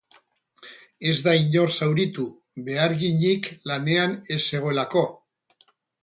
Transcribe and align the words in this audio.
Ez 1.09 1.17
da 1.25 1.33
inor 1.39 1.73
zauritu, 1.75 2.25
beharginik 2.69 3.49
lanean 3.73 4.15
ez 4.37 4.39
zegoelako. 4.45 5.05